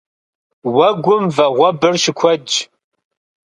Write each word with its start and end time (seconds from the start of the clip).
Уэгум 0.75 1.23
вагъуэбэр 1.35 1.95
щыкуэдщ. 2.01 2.53